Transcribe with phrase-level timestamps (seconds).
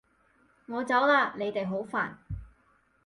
[0.65, 1.37] 我走喇！
[1.37, 2.13] 你哋好煩